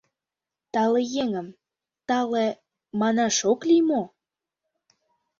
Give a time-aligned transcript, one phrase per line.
[0.73, 1.47] Тале еҥым
[2.07, 2.47] «тале»
[2.99, 4.01] манаш ок лий мо?